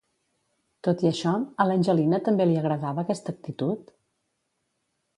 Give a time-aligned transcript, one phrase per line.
[0.87, 1.33] Tot i això,
[1.65, 3.97] a l'Angelina també li agradava aquesta actitud?